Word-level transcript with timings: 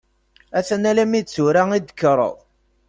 A-t-an 0.57 0.89
alammi 0.91 1.21
d 1.23 1.27
tura 1.27 1.63
i 1.77 1.79
d-tekkreḍ. 1.79 2.35